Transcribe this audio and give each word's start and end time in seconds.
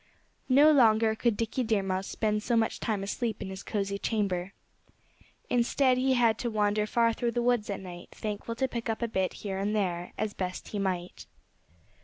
No 0.49 0.71
longer 0.71 1.13
could 1.13 1.37
Dickie 1.37 1.61
Deer 1.63 1.83
Mouse 1.83 2.07
spend 2.07 2.41
so 2.41 2.57
much 2.57 2.79
time 2.79 3.03
asleep 3.03 3.39
in 3.39 3.51
his 3.51 3.61
cozy 3.61 3.99
chamber. 3.99 4.51
Instead, 5.47 5.99
he 5.99 6.15
had 6.15 6.39
to 6.39 6.49
wander 6.49 6.87
far 6.87 7.13
through 7.13 7.33
the 7.33 7.41
woods 7.43 7.69
at 7.69 7.79
night, 7.79 8.09
thankful 8.11 8.55
to 8.55 8.67
pick 8.67 8.89
up 8.89 9.03
a 9.03 9.07
bit 9.07 9.31
here 9.45 9.59
and 9.59 9.75
there 9.75 10.11
as 10.17 10.33
best 10.33 10.69
he 10.69 10.79
might. 10.79 11.27